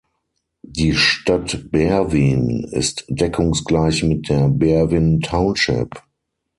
[0.65, 6.01] Die Stadt Berwyn ist deckungsgleich mit der "Berwyn Township".